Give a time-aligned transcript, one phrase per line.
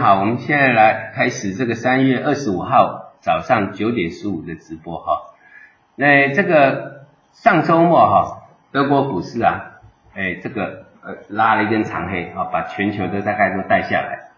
[0.00, 5.34] 好，我们现在来开始这个三月二十五号早上九点十五的直播哈。
[5.94, 9.72] 那这个上周末哈，德国股市啊，
[10.14, 14.30] 哎，这个呃拉了一根长黑啊，把全球的大概都带下来。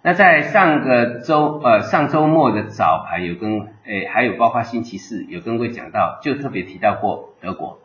[0.00, 7.78] 那在上个周呃上周末的早盘有跟哎还有包括星期四有跟各位讲到，就特别提到过德国。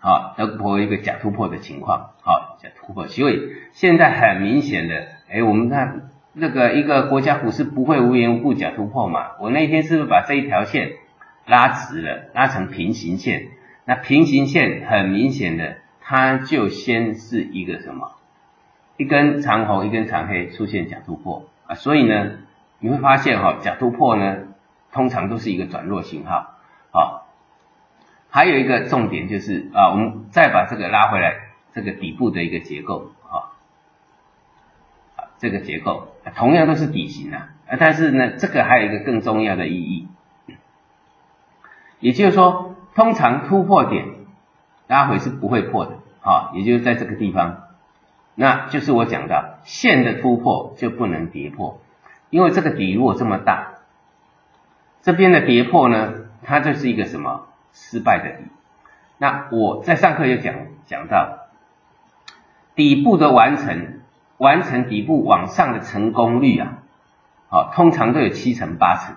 [0.00, 9.32] 好，德国一个假突破的情况，好，假突破，所以现在很明显的，哎，我们看那个一个国家股市不会无缘无故假突破嘛？
[9.40, 10.92] 我那天是不是把这一条线
[11.44, 13.48] 拉直了，拉成平行线？
[13.84, 18.12] 那平行线很明显的，它就先是一个什么？
[18.96, 22.30] 一根长红，一根长黑出现假突破啊，所以呢，
[22.78, 24.36] 你会发现哈，假突破呢，
[24.92, 26.54] 通常都是一个转弱信号，
[26.92, 27.26] 好。
[28.30, 31.34] 还有一个重点就是啊，我们再把这个拉回来，
[31.72, 33.10] 这个底部的一个结构，
[35.38, 40.08] 这个结构同样都是底型啊，但是呢，这个还有一个更重要的意义，
[42.00, 44.06] 也就是说，通常突破点
[44.86, 47.64] 拉回是不会破的啊，也就是在这个地方，
[48.34, 51.80] 那就是我讲的线的突破就不能跌破，
[52.30, 53.74] 因为这个底如果这么大，
[55.02, 57.46] 这边的跌破呢，它就是一个什么？
[57.76, 58.44] 失败的底，
[59.18, 60.54] 那我在上课有讲
[60.86, 61.48] 讲到
[62.76, 64.02] 底部的完成，
[64.38, 66.78] 完成底部往上的成功率啊，
[67.48, 69.16] 好，通常都有七成八成，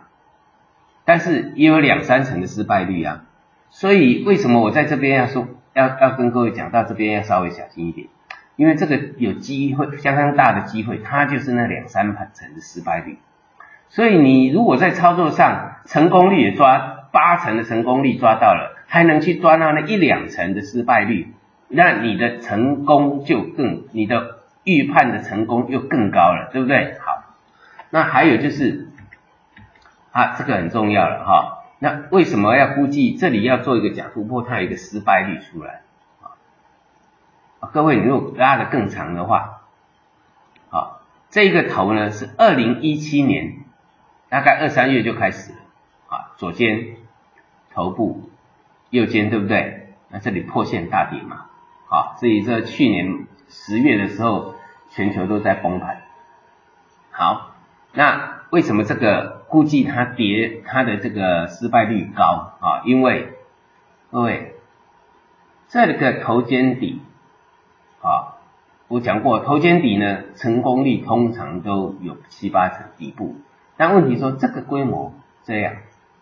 [1.05, 3.23] 但是也有两三成的失败率啊，
[3.69, 8.07] 所以为什么我在这边要说要要跟各位讲到这边要稍微小心一点，
[8.55, 13.17] 因为这个有机会相当大的机会，它就是那两三成的失败率，
[13.89, 16.95] 所以你如果在操作上成功率也抓。
[17.09, 21.33] 八成的成功率抓到了，还能去抓到那一两成的失败率，
[21.67, 24.36] 那你的成功就更，你的
[24.67, 26.97] 预判的成功又更高了，对不对？
[26.99, 27.23] 好，
[27.89, 28.89] 那还有就是，
[30.11, 31.63] 啊，这个很重要了哈。
[31.79, 35.83] 那为什么要估计这里要做一个假突破，它有一个失败率出来
[37.61, 37.69] 啊？
[37.71, 39.61] 各位，你如果拉的更长的话，
[40.69, 43.59] 好，这个头呢是二零一七年
[44.27, 45.57] 大概二三月就开始了。
[46.09, 46.95] 啊，左肩、
[47.73, 48.29] 头部、
[48.89, 49.93] 右肩，对不对？
[50.09, 51.47] 那这里破线大跌嘛，
[51.87, 54.55] 好，所以这去年十月的时候，
[54.97, 56.01] 全球都在崩盘。
[57.11, 57.51] 好，
[57.93, 62.81] 那为什么这个估计它跌，它的这个失败率高啊？
[62.83, 63.33] 因为
[64.09, 64.55] 各位，
[65.67, 67.03] 这个头肩底
[68.01, 68.41] 啊，
[68.87, 73.35] 我讲过，头肩底呢，成功率通常都有七八成底部，
[73.77, 75.13] 但问题说这个规模
[75.43, 75.73] 这样。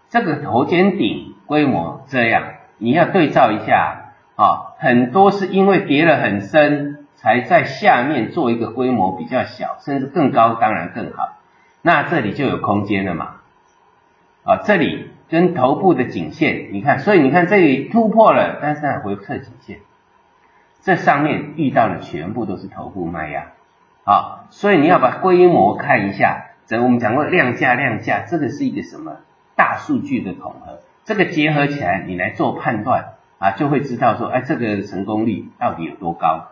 [0.09, 2.43] 这个头肩顶规模这样，
[2.77, 11.39] 你要对照一下啊，很多是因为跌了很深，才在下面做一个规模比较小，甚至更高，当然更好。
[11.81, 13.37] 那这里就有空间了嘛，
[14.43, 19.79] 啊，这里跟头部的颈线，你看，所以你看这里突破了，但是它回撤颈线，
[20.81, 23.47] 这上面遇到的全部都是头部卖压，
[24.03, 29.13] 好，所以你要把规模看一下，这我们讲过量价量价，这个是一个什么？
[29.55, 36.49] 大数据的统合，这个结合起来，你来做判断啊，就会知道说，哎，这个成功率到底有多高。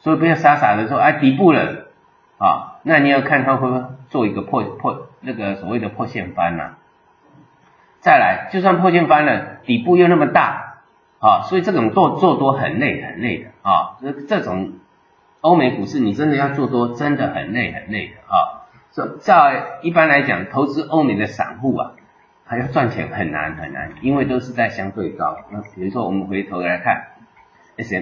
[0.00, 1.86] 所以不要傻傻的说，哎，底部了
[2.38, 6.76] 啊，那你要看它会不会做一个破破那个所谓的破线翻呐。
[8.00, 10.82] 再来，就算破线翻了，底部又那么大
[11.20, 13.96] 啊，所以这种做做多很累很累的啊。
[14.00, 14.72] 这这种
[15.40, 18.66] 欧美股市，你真的要做多，真的很累很累的啊。
[18.92, 21.92] 这在一般来讲，投资欧美的散户啊。
[22.46, 25.36] 还要赚钱很难很难，因为都是在相对高。
[25.50, 27.04] 那比如说我们回头来看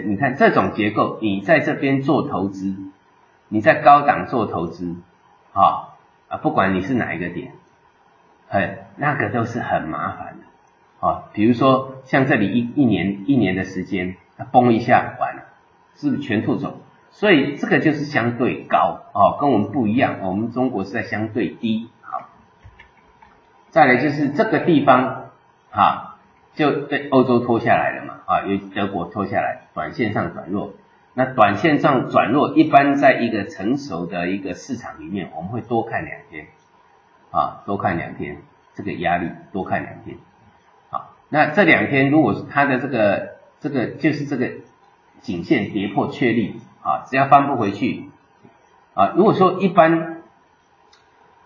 [0.06, 2.74] 你看这种结构，你在这边做投资，
[3.48, 4.96] 你在高档做投资，
[5.52, 5.94] 啊
[6.28, 7.52] 啊，不管你是哪一个点，
[8.48, 15.42] 很那个都是很麻烦的，啊，比如说像这里一一年一年的时间，它崩一下完了，
[15.94, 16.80] 是不是全吐走？
[17.10, 21.88] 所以这个就是相对高，哦，跟我们不一样，我们中国是在相对低。
[22.02, 22.28] 好
[23.70, 25.30] 再来就是这个地方，
[25.70, 26.07] 哈，
[26.54, 30.74] 就被欧洲拖下来了嘛，啊，由德国拖下来，短线上转弱。
[31.14, 36.46] 那短线上转弱，一般在一个成熟的一个市场里面，我们会多看两天，
[37.32, 38.38] 啊，多看两天，
[38.74, 40.16] 这个压力多看两天，
[40.90, 44.48] 好，那这两天如果是它的这个这个就是这个
[45.20, 48.04] 颈线跌破确立，啊，只要翻不回去，
[48.94, 50.22] 啊，如果说一般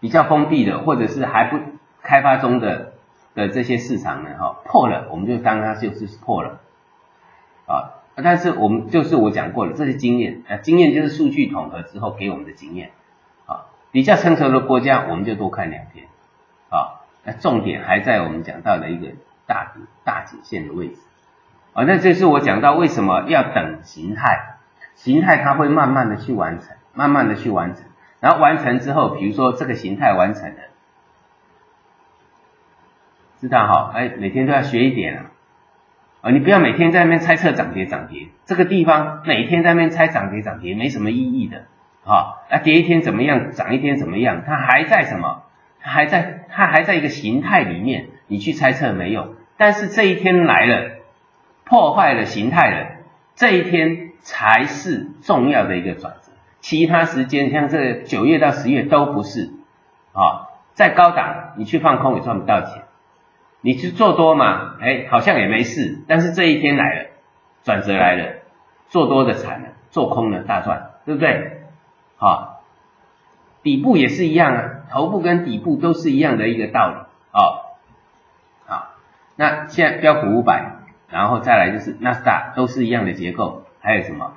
[0.01, 1.59] 比较封闭的，或者是还不
[2.03, 2.92] 开发中的
[3.35, 6.61] 的这些市场呢，哈破了，我们就当它就是破了，
[7.67, 12.91] 啊，但是我们就是我讲过了，这些经验，啊，经验就是数据统合之后给我们的经验，
[13.47, 16.07] 啊，比较成熟的国家，我们就多看两天，
[16.69, 19.13] 啊，那重点还在我们讲到的一个
[19.47, 20.97] 大底大颈线的位置，
[21.73, 24.57] 啊，那这是我讲到为什么要等形态，
[24.95, 27.85] 形态它会慢慢的去完成，慢慢的去完成，
[28.21, 30.57] 然后完成之后，比如说这个形态完成了，
[33.43, 35.25] 知道哈，哎，每天都要学一点啊，
[36.21, 41.65] 啊，你不要每天在那边猜测涨跌涨跌，这个地方每天在那边猜涨跌涨跌没什么意义的。
[42.05, 43.51] 好，那跌一天怎么样？
[43.51, 44.45] 涨一天怎么样？
[44.47, 45.43] 它还在什么？
[45.81, 49.35] 它还在，它还在一个形态里面，你去猜测没用。
[49.57, 50.91] 但是这一天来了，
[51.65, 52.87] 破坏了形态了，
[53.35, 56.31] 这一天才是重要的一个转折。
[56.61, 59.51] 其他时间像这九月到十月都不是。
[60.13, 62.85] 啊，在高档你去放空也赚不到钱，
[63.63, 64.77] 你去做多嘛？
[64.81, 66.01] 哎，好像也没事。
[66.07, 67.11] 但是这一天来了，
[67.63, 68.35] 转折来了，
[68.89, 71.63] 做多的惨了，做空的大赚，对不对？
[72.17, 72.65] 好，
[73.63, 76.95] 底部也是一样啊，头部跟底部都是一样的一个道理
[77.31, 77.41] 啊。
[78.67, 78.89] 好，
[79.37, 80.73] 那现在标普五百，
[81.09, 84.35] 然后再来就是纳斯达都是一样的结构，还有什么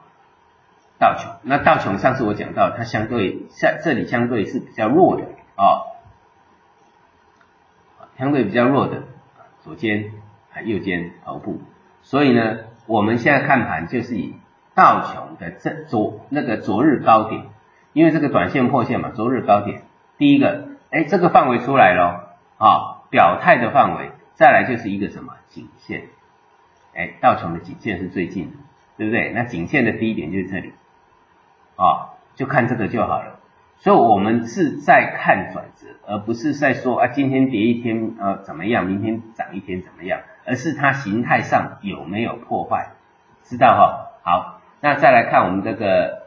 [0.99, 1.31] 道琼？
[1.41, 5.23] 那道琼上次我讲到，它相对在这里相对是比较弱的
[5.55, 5.81] 啊，
[8.17, 9.03] 相对比较弱的
[9.65, 10.11] 左肩
[10.51, 11.59] 还右肩头部，
[12.03, 14.35] 所以呢，我们现在看盘就是以
[14.75, 17.47] 道琼的这昨那个昨日高点。
[17.93, 19.83] 因为这个短线破线嘛，昨日高点，
[20.17, 26.03] 第一个，哎，这个范围出来了，啊，表态的范围，再来就是一个什么颈线，
[26.93, 28.57] 哎，道琼的颈线是最近的，
[28.97, 29.31] 对不对？
[29.31, 30.73] 那颈线的低点就是这里，
[31.77, 33.34] 啊，就看这个就好了。
[33.85, 42.93] 所以我们是在看转折，而不是在说啊，今天跌一天呃怎么样，明天涨一天怎么样，而是它形态上有没有破坏，
[43.43, 44.07] 知道哈？
[44.23, 46.25] 好，那再来看我们这个。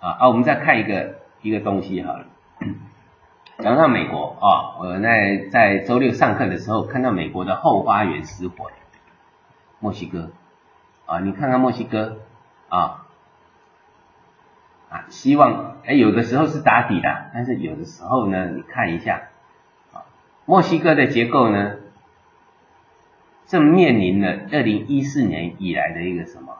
[0.00, 2.26] 啊啊，我们再看一个一个东西好了。
[3.58, 8.70] 讲到美国啊，我在在周六上课的时候看到美国的后花园失火，
[9.78, 10.30] 墨西哥
[11.06, 12.18] 啊，你看看墨西哥
[12.68, 13.06] 啊
[14.90, 19.28] 啊，希望哎有的时候是打底的，但是有的时候呢，你看一下
[19.92, 20.08] 啊，
[20.46, 21.76] 墨西哥的结构呢，
[23.46, 26.58] 正面临了二零一四年以来的一个什么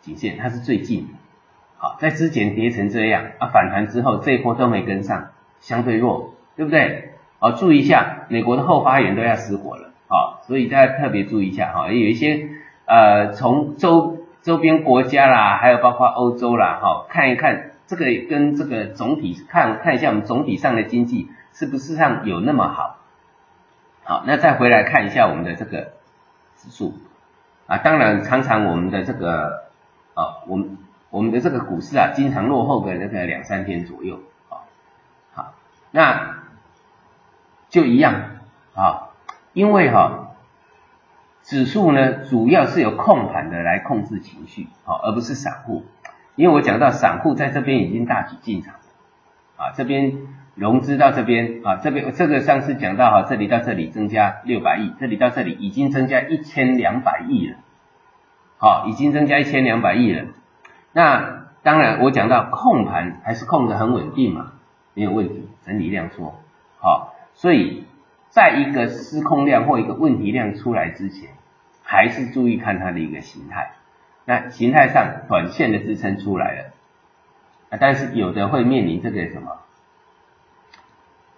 [0.00, 1.08] 颈线，它是最近。
[1.76, 5.30] 好，在之前跌成这样啊，反弹之后这一波都没跟上，
[5.60, 7.14] 相对弱，对不对？
[7.38, 12.50] 好，注意一下，美国的后花园都要失火了，好，所以大家特别注意一下哈，有一些
[12.84, 22.98] 呃从周周边国家啦，还有包括欧洲啦，哈，看一看这个跟这个总体看看一下我们总体上的经济是不是上有那么好？
[24.04, 25.92] 好，那再回来看一下我们的这个
[26.56, 26.94] 指数
[27.66, 29.68] 啊，当然常常我们的这个
[30.14, 30.78] 啊，我们。
[31.12, 34.62] 我们的这个股市啊，经常落后个那个两三天左右啊，
[35.34, 35.54] 好，
[35.90, 36.36] 那
[37.68, 38.14] 就一样
[38.76, 39.08] 啊，
[39.52, 40.29] 因为哈，
[41.42, 45.84] 指数呢主要是由控盘的来控制情绪，好，而不是散户，
[46.36, 48.74] 因为我讲到散户在这边已经大举进场
[49.56, 50.18] 啊，这边
[50.54, 57.56] 融资到这边啊，这边这个上次讲到哈，这里到这里增加六百亿，这里到这里已经增加一千两百亿了，
[58.58, 60.26] 好，已经增加一千两百亿了。
[60.92, 64.52] 那当然，我讲到控盘还是控的很稳定嘛，
[64.94, 66.40] 没有问题，整理量缩，
[66.80, 67.84] 好，所以
[68.30, 71.30] 在一个失控量或一个问题量出来之前，
[71.82, 73.72] 还是注意看它的一个形态。
[74.24, 76.64] 那形态上短线的支撑出来了，
[77.70, 79.58] 啊，但是有的会面临这个什么，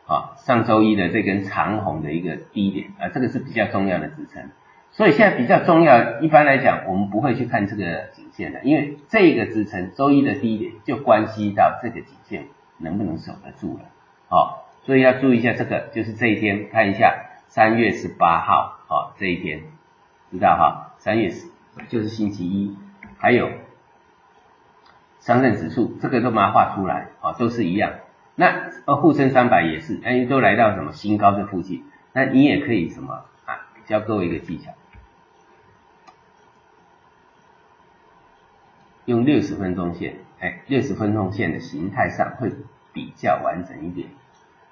[0.07, 4.51] 啊，上周一的这根长红的一个低点，啊，这个是比较重要的支撑。
[4.91, 13.85] 所以现在比较重要，一般来讲，我们不会去看这个颈线的，因为这个支撑周一的低点就关系到这个颈线能不能守得住了，
[14.29, 19.63] 啊，所以要注意一下这个，就是这一天看一下三月十八号，好，这一天
[20.31, 21.47] 知道哈，三月十
[21.89, 22.77] 就是星期一，
[23.19, 23.51] 还有
[25.21, 27.93] 上证指数这个都把它画出来，啊，都是一样，
[28.35, 34.73] 那呃沪深三百也是，哎，都来到什么新高这附近，那你也可以什么啊，教各位一个技巧。
[39.05, 42.53] 用六十分钟线，哎，六十分钟线的形态上会
[42.93, 44.09] 比较完整一点。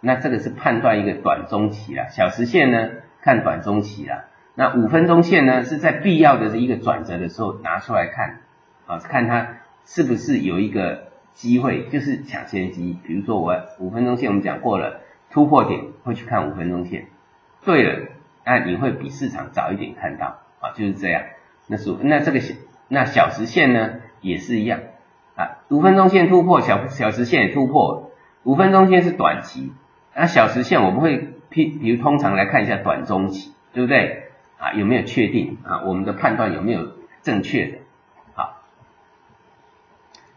[0.00, 2.88] 那这个是判断一个短中期啦，小时线呢
[3.22, 4.24] 看短中期啦。
[4.54, 8.40] 那五分钟线呢是在必要的一个转折的时候拿出来看，
[8.86, 12.98] 啊，看它是不是有一个机会，就是抢先机。
[13.04, 17.06] 比如说我五分钟线我们讲过了，突破点会去看五分钟线。
[17.64, 18.08] 对了，
[18.44, 21.22] 那你会比市场早一点看到，啊，就是这样。
[21.66, 22.54] 那是那这个小
[22.88, 24.00] 那小时线呢？
[24.22, 24.80] 也是一样
[25.34, 28.10] 啊，五分钟线突破，小小时线也突破，
[28.42, 29.72] 五分钟线是短期，
[30.14, 34.24] 那小时线我们会比比如通常来看一下短中期，对不对？
[34.58, 35.82] 啊，有没有确定啊？
[35.86, 36.88] 我们的判断有没有
[37.22, 37.78] 正确的？
[38.34, 38.60] 好，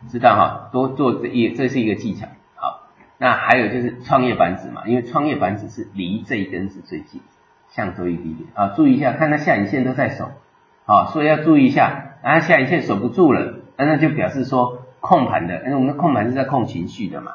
[0.08, 2.28] 知道哈，多做这一这是一个技巧。
[2.56, 2.88] 好，
[3.18, 7.20] 那还有就是创业板指嘛，因为创业板指是离这一根是最近，
[7.68, 10.32] 向周一低点啊，注意一下，看它下影线都在守，
[10.86, 17.34] 好，所以要注意一下，啊，下影线守不住了，那那就表示说控盘的，因为我们的控盘是在控情绪的嘛，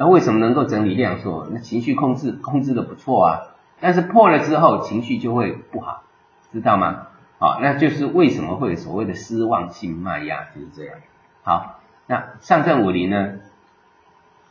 [0.00, 1.46] 那为什么能够整理量缩？
[1.50, 3.40] 那情绪控制控制的不错啊，
[3.80, 6.04] 但是破了之后情绪就会不好。
[6.50, 7.08] 知道吗？
[7.38, 10.94] 好，那就是为什么会有所谓的失望性卖压，就是这样。
[11.42, 13.34] 好，那上证五零呢？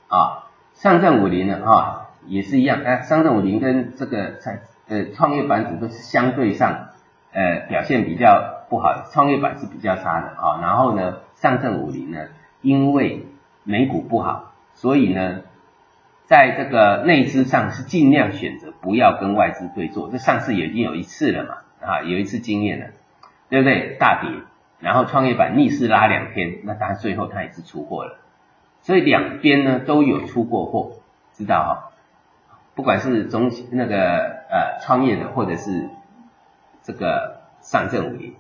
[0.08, 1.60] 啊，上证五零呢？
[1.66, 2.84] 啊，也是一样。
[2.86, 6.90] 哎，上证五零跟这个在呃创业板指都是相对上
[7.34, 10.62] 呃表现比较不好，创业板是比较差的啊。
[10.62, 12.28] 然后呢，上证五零呢，
[12.62, 13.26] 因为
[13.64, 14.49] 美股不好，
[14.80, 15.42] 所以呢。
[16.30, 22.86] 在这个内资上是尽量选择不要跟外资对坐，这上次已经有一次了嘛，啊，有一次经验了，
[23.50, 23.98] 对不对？
[24.00, 24.30] 大跌，
[24.80, 28.20] 然后创业板逆势拉两天，那当然最后它也是出货了，
[28.82, 31.00] 所以两边呢都有出过货，
[31.34, 31.90] 知道哈？
[32.76, 33.98] 不管是中那个
[34.52, 35.90] 呃创业的或者是
[36.84, 38.36] 这个上证五零，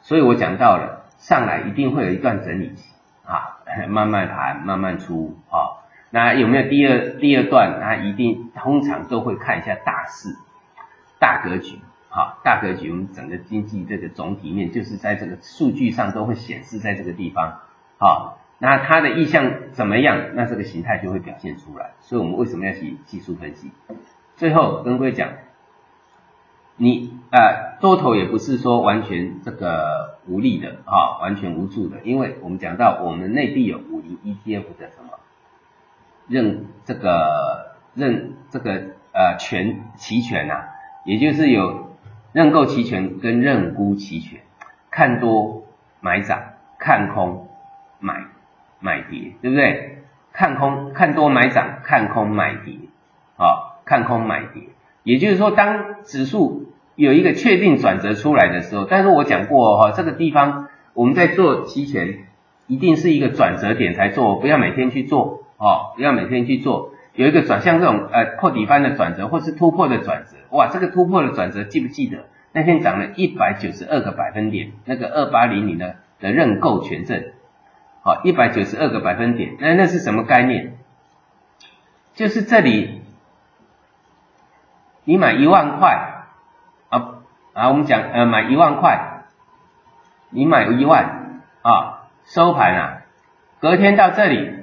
[0.00, 2.94] 所以我讲到了上来一定会有一段整理期
[3.24, 3.58] 啊，
[3.88, 5.71] 慢慢盘慢慢出啊。
[6.14, 7.80] 那有没有第二第二段？
[7.80, 10.36] 那一定通常都会看一下大势、
[11.18, 11.78] 大格局，
[12.10, 17.60] 好，大格局我们整个经济这个总体面就是在这个数据上都会显示在这个地方，
[17.96, 20.34] 好，那它的意向怎么样？
[20.34, 21.92] 那这个形态就会表现出来。
[22.00, 23.70] 所以我们为什么要去技术分析？
[24.36, 25.30] 最后跟各位讲，
[26.76, 35.18] 你呃多头也不是说完全这个无力的啊，完全无助的，因为我们讲到我们内地有五零 ETF 的什么？
[36.28, 38.72] 认这个认这个
[39.12, 40.64] 呃权期权呐，
[41.04, 41.90] 也就是有
[42.32, 44.40] 认购期权跟认沽期权，
[44.90, 45.64] 看多
[46.00, 47.48] 买涨，看空
[48.00, 48.24] 买
[48.80, 50.04] 买跌，对不对？
[50.32, 52.74] 看空看多买涨，看空买跌，
[53.36, 54.62] 啊，看空买跌，
[55.02, 62.24] 也就是说，当指数有一个确定转折出来的时候，但是我讲过哈，这个地方我们在做期权，
[62.66, 65.41] 一定是一个转折点才做，不要每天去做。
[65.62, 72.24] 哦，要每天去做，有一个转向这种呃破底翻的转折，或是突破的转折，哇，这个突破的转折记不记得？
[72.50, 77.22] 那天涨了一百九十二个百分点，那个二八零零的的认购权证，
[78.02, 80.76] 好，一百九十二个百分点，那那是什么概念？
[82.14, 83.00] 就是这里，
[85.04, 86.24] 你买一万块
[86.88, 89.22] 啊啊，我们讲呃买一万块，
[90.30, 93.02] 你买一万啊，收盘啊，
[93.60, 94.61] 隔天到这里。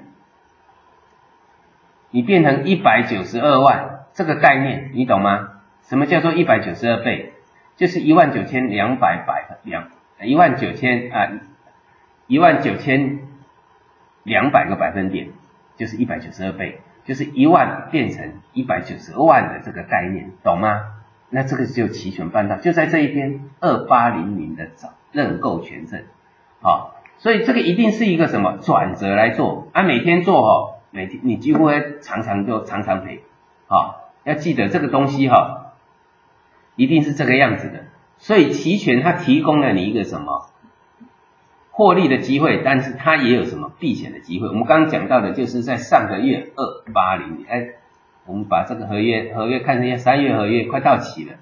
[2.12, 5.50] 你变成一百九十二万，这个概念你懂吗？
[5.84, 7.34] 什么叫做一百九十二倍？
[7.78, 9.88] 就是一万九千两百百两
[10.22, 11.30] 一万九千啊
[12.28, 13.20] 一万九千
[14.24, 15.30] 两百个百分点，
[15.78, 20.82] 就是一百九十二倍，就是一万变成一百九十二万的这个概念，懂吗？
[21.30, 26.04] 那这个就齐全办到，就在这一天二八零零的早认购权证，
[26.62, 29.84] 好，所以这个一定是一个什么转折来做啊？
[29.84, 30.78] 每天做哦。
[30.91, 33.22] 每天你几乎会常常就常常赔，
[33.67, 35.74] 啊，要记得这个东西哈，
[36.75, 37.86] 一定是这个样子的。
[38.17, 40.50] 所以期权它提供了你一个什么
[41.69, 44.48] 获利的机会，但是它也有什么避险的机会。
[44.48, 47.75] 我们刚刚讲到的就是在上个月二八零，哎，
[48.25, 51.36] 我们把这个合约合约看成一下，三月合约快到期了，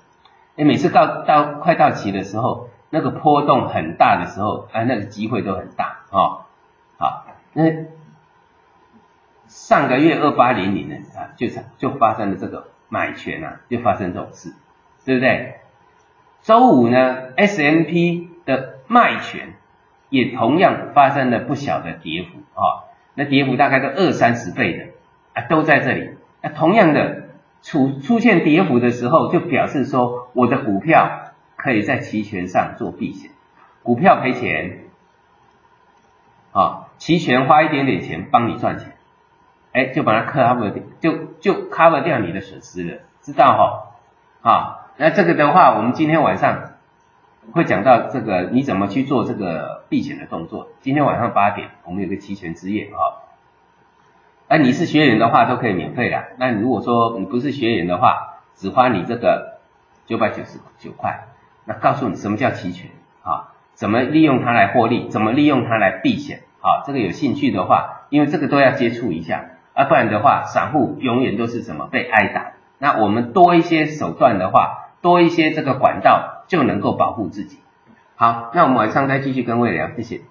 [0.58, 6.46] 哎，每次到到快到期的时候，那个波动很大的时候，哎，那个机会都很大啊，
[6.98, 7.63] 好，那。
[9.58, 11.48] 上个月二八零零呢啊，就
[11.80, 14.54] 就发生了这个买权啊，就发生这种事，
[15.04, 15.56] 对不对？
[16.44, 19.56] 周五呢，S M P 的卖权
[20.10, 22.86] 也同样发生了不小的跌幅啊，
[23.16, 24.86] 那跌幅大概都二三十倍的
[25.34, 26.12] 啊，都在这里。
[26.44, 27.24] 那同样的
[27.64, 33.32] 出出现跌幅的时候，就表示说我的股票可以在期权上做避险，
[33.82, 34.82] 股票赔钱
[36.52, 38.94] 啊，期权花一点点钱帮你赚钱。
[39.77, 43.46] 哎，就把它 cover 掉，就就 cover 掉你的损失了，知道
[44.41, 44.50] 哈？
[44.50, 46.72] 啊，那这个的话，我们今天晚上
[47.51, 50.69] 会讲到这个你怎么去做这个避险的动作。
[50.81, 53.22] 今天晚上八点，我们有个期权之夜啊。
[54.50, 56.24] 那你是学员的话，都可以免费的。
[56.39, 59.60] 那如果说你不是学员的话，只花你这个
[60.07, 61.25] 九百九十九块，
[61.65, 62.89] 那告诉你什么叫期权
[63.22, 63.53] 啊？
[63.75, 65.07] 怎么利用它来获利？
[65.10, 66.41] 怎么利用它来避险？
[66.62, 69.46] 好，这个有兴趣的话，因为这个都要接触一下。
[69.77, 72.53] 啊，不然的话，散户永远都是什么被挨打。
[72.79, 77.60] 那我们多一些手段的话，多一些这个管道就能够保护自己。
[78.15, 80.22] 好，那我们晚上再继续跟魏聊，谢谢。